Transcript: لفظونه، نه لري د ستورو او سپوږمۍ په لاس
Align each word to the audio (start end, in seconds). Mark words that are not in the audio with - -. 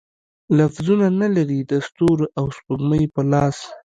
لفظونه، 0.57 1.07
نه 1.21 1.27
لري 1.35 1.59
د 1.71 1.73
ستورو 1.87 2.25
او 2.39 2.45
سپوږمۍ 2.57 3.03
په 3.13 3.21
لاس 3.31 3.57